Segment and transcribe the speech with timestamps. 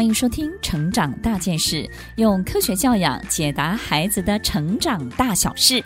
[0.00, 1.82] 欢迎收听《成长大件事》，
[2.16, 5.84] 用科学教养解答孩子的成长大小事。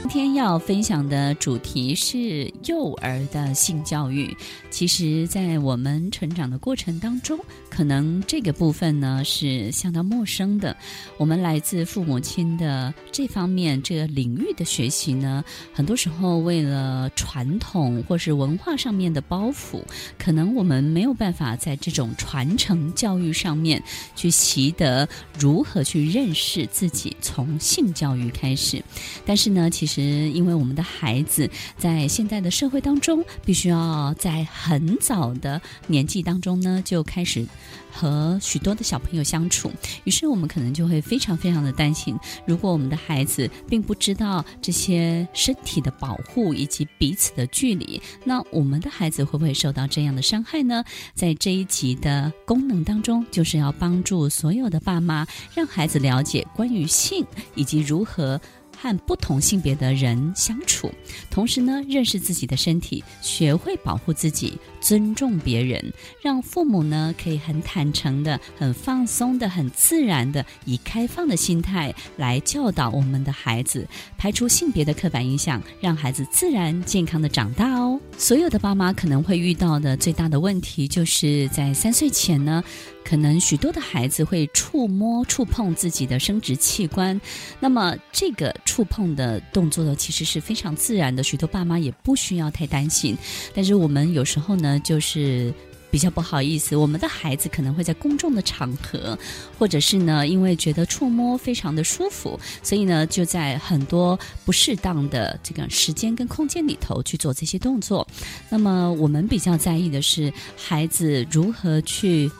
[0.00, 4.34] 今天要分享的主题是幼儿的性教育。
[4.78, 7.36] 其实，在我们成长的过程当中，
[7.68, 10.76] 可能这个部分呢是相当陌生的。
[11.16, 19.82] 我们来自父母亲的这方面这个领域的学习呢，很多时候为了传统或是文化上面的包袱，
[20.16, 23.82] 可能我们没有办法在这种传承教育上面
[24.14, 28.80] 去习得如何去认识自己，从性教育开始。
[29.26, 30.28] 但是呢，其实。
[30.28, 37.46] 因为我们的孩子在现代的社会当中，必须要在很早的年纪当中呢，就开始
[37.90, 39.72] 和许多的小朋友相处，
[40.04, 42.14] 于是我们可能就会非常非常的担心，
[42.46, 50.84] 如果我们的孩子并不知道这些身体的保护以及彼此的距离，那我们的孩子会不会受到这样的伤害呢？
[51.14, 58.38] 在这一集的功能当中，就是要帮助所有的爸妈，让孩子了解关于性以及如何。
[58.80, 60.92] 和不同性别的人相处，
[61.30, 77.87] 同时呢，认识自己的身体，学会保护自己，尊重别人，让父母呢可以很坦诚的、很放松的、很自然的，以开放的心态来教导我们的孩子，排除性别的刻板印象，让孩子自然健康的长大哦。
[78.18, 82.62] 所有的爸妈可能会遇到的最大的问题，就是在三岁前呢。
[83.04, 87.18] 可能许多的孩子会触摸、触碰自己的生殖器官，
[87.58, 93.16] 那么这个触碰的动作呢，其实是非常自然的，许多爸妈也不需要太担心。
[93.54, 95.54] 但是我们有时候呢，就是
[95.90, 99.18] 比较不好意思，我们的孩子可能会在公众的场合，
[99.58, 108.06] 或者是呢，因为觉得触摸非常的舒服，所以呢，就在很多不适当的这个时间跟空间里头去做这些动作。
[108.48, 112.30] 那么我们比较在意的是孩子如何去。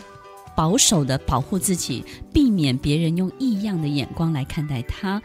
[0.56, 5.22] 保守的保护自己，避免别人用异样的眼光来看待他。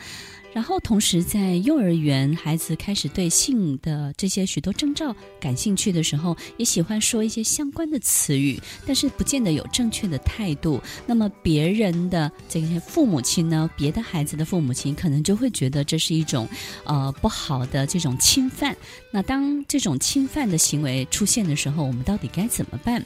[0.53, 10.79] 然后，同时在幼儿园，孩子开始对性的这些许多征兆感兴趣的时候，也喜欢说一些相关的词语，但是不见得有正确的态度。
[11.07, 16.47] 那么，别人的这些父母亲呢，别的孩子的父母亲可能就会觉得这是一种
[16.83, 18.77] 呃不好的这种侵犯。
[19.09, 23.03] 那当这种侵犯的行为出现的时候，我们到底该怎么办？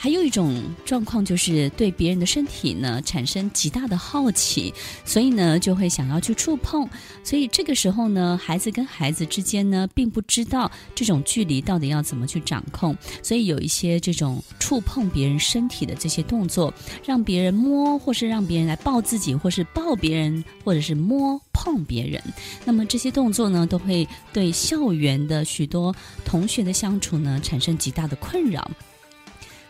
[0.00, 4.72] 还有一种状况就是对别人的身体呢产生极大的好奇，
[5.04, 6.88] 所以呢就会想要去触碰。
[7.24, 16.72] 所以这个时候呢，孩子跟孩子之间呢并不知道这种距离到底要怎么去掌控，所以有一些这种触碰别人身体的这些动作，
[17.04, 22.22] 让别人摸，或是让别人来抱自己，或是抱别人，或者是摸碰别人。
[22.64, 25.92] 那么这些动作呢，都会对校园的许多
[26.24, 28.70] 同学的相处呢产生极大的困扰。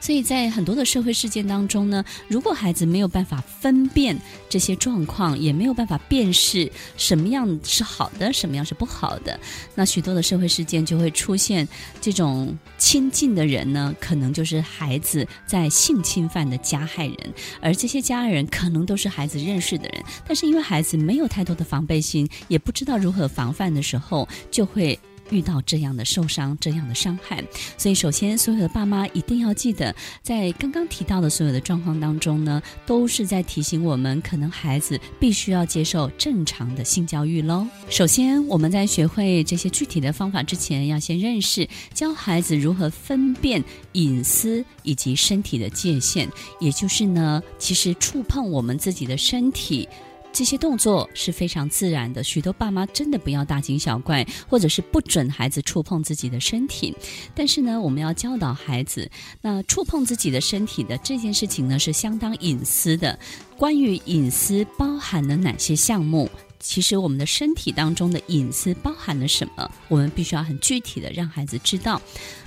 [0.00, 4.16] 所以在很多的社会事件当中呢，如果孩子没有办法分辨
[4.48, 9.38] 这些状况，也没有办法辨识什么样是好的，什么样是不好的，
[9.74, 11.66] 那许多的社会事件就会出现
[12.00, 17.16] 这种亲近的人呢，可能就是孩子在性侵犯的加害人，
[17.60, 24.98] 而这些加害人可能都是孩子认识的人，但是因为孩子没有太多的防备心，也不知道如何防范的时候，就会。
[25.30, 27.42] 遇到这样的受伤、这样的伤害，
[27.76, 37.66] 所以首先，所有的爸妈一定要记得，在刚刚提到的所有的状况当中呢，都是在提醒我们，可能孩子必须要接受正常的性教育喽。
[37.88, 43.62] 首先，我们在学会这些具体的方法之前，要先认识，教孩子如何分辨
[43.92, 46.28] 隐私以及身体的界限，
[46.60, 49.88] 也就是呢，其实触碰我们自己的身体。
[50.32, 56.94] 这些动作是非常自然的，许多爸妈真的不要大惊小怪，或者是不准孩子触碰自己的身体。
[57.34, 63.18] 但是呢，我们要教导孩子，那触碰自己的身体的这件事情呢，是相当隐私的。
[63.56, 66.30] 关于隐私包含了哪些项目？
[66.60, 69.70] 其实我们的身体当中的隐私包含了什么？
[69.88, 72.00] 我们必须要很具体的让孩子知道。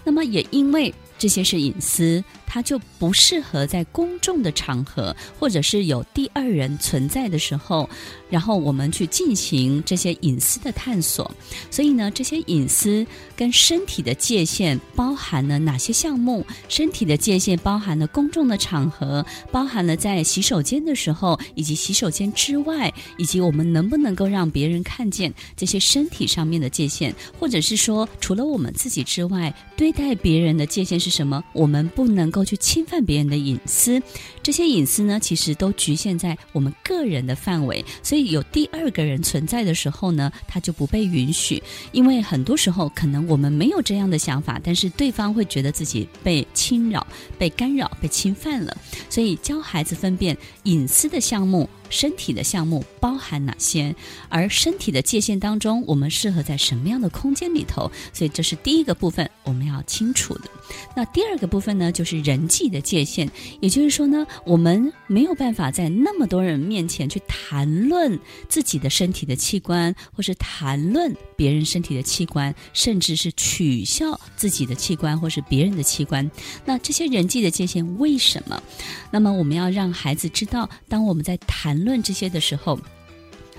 [0.04, 2.24] 那么也因为这些是隐私。
[2.54, 7.90] 它就不适合在公众的场合，或者是有第二人存在的时候，
[8.30, 11.34] 然后我们去进行这些隐私的探索。
[11.70, 13.08] 所以呢，这些隐私
[13.38, 16.46] 跟身体的界限包含了哪些项目？
[16.68, 31.44] 身体的界限包含了公众的场合，包含了在洗手间的时候，以及洗手间之外，以及我们能不能够让别人看见这些身体上面的界限，或者是说，除了我们自己之外，对待别人的界限是什么？
[31.54, 34.02] 我们不能够去侵犯别人的隐私。
[34.42, 37.86] 这些隐私呢，其实都局限在我们个人的范围。
[38.02, 41.62] 所以有第二个人存在的时候呢，他就不被允许。
[41.92, 47.06] 因为很多时候可能我们没有这样的想法，但是对方会觉得自己被侵扰、
[47.38, 48.76] 被干扰、被侵犯了。
[49.10, 51.70] 所以教孩子分辨隐私的项目。
[51.92, 53.96] 身体的项目包含哪些？
[54.30, 57.92] 而身体的界限当中，我们适合在什么样的空间里头？
[58.12, 60.50] 所以这是第一个部分，我们要清楚的。
[60.96, 63.30] 那第二个部分呢，就是人际的界限。
[63.60, 68.18] 也就是说呢，我们没有办法在那么多人面前去谈论
[68.48, 76.30] 自己的身体的器官，或是谈论别人身体的器官，甚至是取笑自己的器官或是别人的器官。
[76.66, 78.64] 那这些人际的界限为什么？
[79.12, 82.80] 那么我们要让孩子知道，当我们在谈论这些的时候，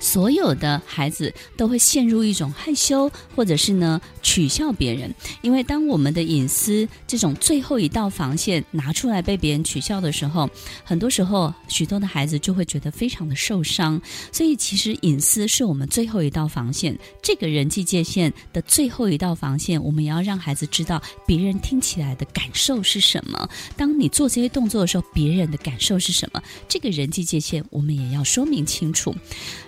[0.03, 5.15] 所有的孩子都会陷入一种害羞，或者是呢取笑别人。
[5.43, 10.51] 因为当我们的隐私这种最后一道防线拿出来被别人取笑的时候，
[10.83, 14.03] 很多时候许多的孩子就会觉得非常的受伤。
[14.33, 23.49] 所以其实隐私是我们最后一道防线，这个人际界限的最后一道防线，我们也要让孩子知道别人听起来的感受是什么。
[23.77, 26.43] 当你做这些动作的时候，别人的感受是什么？
[26.69, 29.15] 这个人际界限我们也要说明清楚，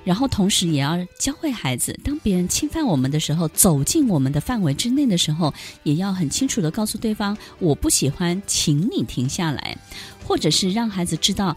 [0.03, 0.24] 然后。
[0.29, 9.77] 同时，也要教会孩子，当别人侵犯我们的时候，走进我们的范围之内的时候，也要很清楚的告诉对方：“我不喜欢，请你停下来。”
[10.25, 11.57] 或者是让孩子知道，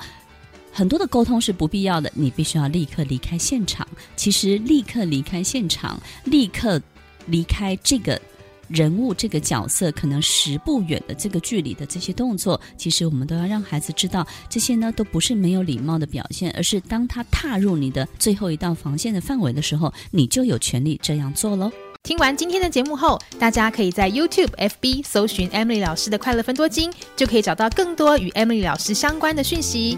[0.71, 3.87] 很多的沟通是不必要的，你必须要立刻离开现场。
[4.15, 6.81] 其实，立刻离开现场，立刻
[7.27, 8.21] 离开这个。
[8.67, 21.71] 人物这个角色可能十步远的这个距离的这些动作，其实我们都要让孩子知道，这些呢都不是没有礼貌的表现，而是当他踏入你的最后一道防线的范围的时候，你就有权利这样做喽。
[22.03, 29.97] 听完今天的节目后，大家可以在 YouTube、FB 搜寻 Emily 老师的快乐分多金，就可以找到更多与 Emily 老师相关的讯息。